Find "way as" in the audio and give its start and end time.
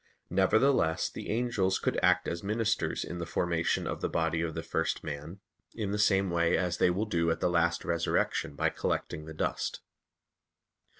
6.31-6.77